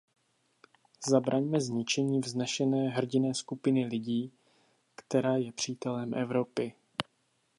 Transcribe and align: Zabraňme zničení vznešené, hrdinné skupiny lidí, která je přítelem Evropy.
Zabraňme 1.09 1.61
zničení 1.61 2.19
vznešené, 2.19 2.89
hrdinné 2.89 3.33
skupiny 3.33 3.85
lidí, 3.85 4.33
která 4.95 5.35
je 5.35 5.51
přítelem 5.51 6.13
Evropy. 6.13 6.73